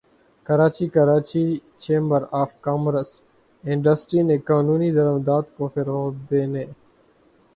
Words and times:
Karachi 0.47 0.85
Karachi 0.95 1.43
chamber 1.83 2.21
of 2.41 2.49
commerce 2.63 3.09
and industry 3.63 4.21
نے 4.29 4.37
قانونی 4.47 4.89
درآمدات 4.95 5.45
کو 5.55 5.63
فروغ 5.73 6.09
دینے 6.29 6.63